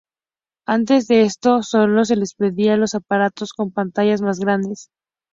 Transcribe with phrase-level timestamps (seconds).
[0.67, 4.89] Antes de esto, sólo se les pedía a los aparatos con pantallas más grandes.